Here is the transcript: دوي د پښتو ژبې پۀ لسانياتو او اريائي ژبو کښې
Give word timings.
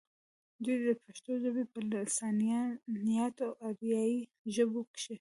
دوي 0.63 0.77
د 0.87 0.89
پښتو 1.03 1.31
ژبې 1.43 1.63
پۀ 1.71 1.79
لسانياتو 1.91 3.47
او 3.51 3.51
اريائي 3.67 4.19
ژبو 4.55 4.79
کښې 4.93 5.09